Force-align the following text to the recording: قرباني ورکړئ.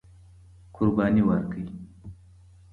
قرباني 0.75 1.21
ورکړئ. 1.27 1.65